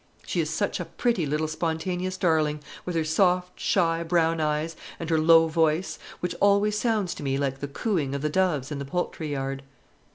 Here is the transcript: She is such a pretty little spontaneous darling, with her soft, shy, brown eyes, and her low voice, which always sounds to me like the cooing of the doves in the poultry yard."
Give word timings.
She 0.25 0.39
is 0.41 0.49
such 0.49 0.79
a 0.79 0.85
pretty 0.85 1.27
little 1.27 1.47
spontaneous 1.47 2.17
darling, 2.17 2.61
with 2.85 2.95
her 2.95 3.03
soft, 3.03 3.59
shy, 3.59 4.01
brown 4.01 4.39
eyes, 4.41 4.75
and 4.99 5.07
her 5.11 5.19
low 5.19 5.47
voice, 5.47 5.99
which 6.21 6.33
always 6.41 6.75
sounds 6.75 7.13
to 7.13 7.21
me 7.21 7.37
like 7.37 7.59
the 7.59 7.67
cooing 7.67 8.15
of 8.15 8.23
the 8.23 8.27
doves 8.29 8.71
in 8.71 8.79
the 8.79 8.85
poultry 8.85 9.27
yard." 9.33 9.61